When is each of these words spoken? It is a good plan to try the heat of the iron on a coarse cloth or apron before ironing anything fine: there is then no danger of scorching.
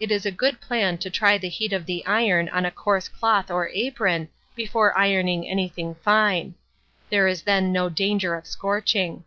It 0.00 0.10
is 0.10 0.26
a 0.26 0.32
good 0.32 0.60
plan 0.60 0.98
to 0.98 1.08
try 1.10 1.38
the 1.38 1.48
heat 1.48 1.72
of 1.72 1.86
the 1.86 2.04
iron 2.04 2.48
on 2.48 2.64
a 2.66 2.72
coarse 2.72 3.08
cloth 3.08 3.52
or 3.52 3.70
apron 3.72 4.28
before 4.56 4.98
ironing 4.98 5.46
anything 5.48 5.94
fine: 5.94 6.56
there 7.08 7.28
is 7.28 7.42
then 7.42 7.70
no 7.70 7.88
danger 7.88 8.34
of 8.34 8.48
scorching. 8.48 9.22